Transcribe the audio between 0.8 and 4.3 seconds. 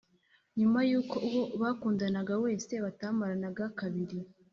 y’uko uwo bakundanaga wese batamaranaga kabiri,